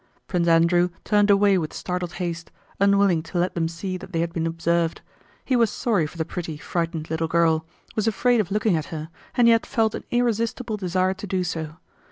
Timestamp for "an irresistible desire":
9.93-11.13